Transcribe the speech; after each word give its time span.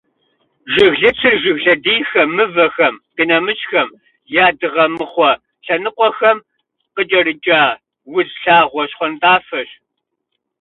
Жыглыцыр 0.73 1.33
жыг 1.41 1.57
лъэдийхэм, 1.63 2.29
мывэхэм, 2.35 2.95
къинэмыщӏхэм 3.15 3.89
я 4.45 4.45
дыгъэмыхъуэ 4.59 5.31
лъэныкъуэхэм 5.65 6.37
къыкӏэрыкӏэ 6.95 7.61
удз 8.15 8.31
лъагъуэ 8.41 8.83
щхъуантӏафэщ. 8.89 9.69